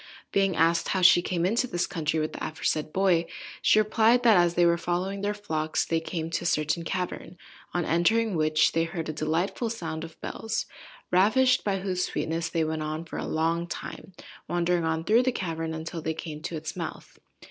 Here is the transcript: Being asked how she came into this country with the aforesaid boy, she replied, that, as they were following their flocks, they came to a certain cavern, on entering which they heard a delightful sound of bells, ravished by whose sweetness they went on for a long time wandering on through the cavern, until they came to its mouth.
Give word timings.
Being 0.31 0.55
asked 0.55 0.87
how 0.87 1.03
she 1.03 1.21
came 1.21 1.45
into 1.45 1.67
this 1.67 1.85
country 1.85 2.19
with 2.19 2.33
the 2.33 2.43
aforesaid 2.43 2.91
boy, 2.91 3.27
she 3.61 3.77
replied, 3.77 4.23
that, 4.23 4.35
as 4.35 4.55
they 4.55 4.65
were 4.65 4.75
following 4.75 5.21
their 5.21 5.35
flocks, 5.35 5.85
they 5.85 5.99
came 5.99 6.31
to 6.31 6.41
a 6.41 6.45
certain 6.47 6.81
cavern, 6.83 7.37
on 7.71 7.85
entering 7.85 8.33
which 8.33 8.71
they 8.71 8.85
heard 8.85 9.09
a 9.09 9.13
delightful 9.13 9.69
sound 9.69 10.03
of 10.03 10.19
bells, 10.19 10.65
ravished 11.11 11.63
by 11.63 11.81
whose 11.81 12.03
sweetness 12.03 12.49
they 12.49 12.63
went 12.63 12.81
on 12.81 13.05
for 13.05 13.17
a 13.19 13.27
long 13.27 13.67
time 13.67 14.13
wandering 14.47 14.85
on 14.85 15.03
through 15.03 15.21
the 15.21 15.31
cavern, 15.31 15.71
until 15.71 16.01
they 16.01 16.15
came 16.15 16.41
to 16.41 16.55
its 16.55 16.75
mouth. 16.75 17.19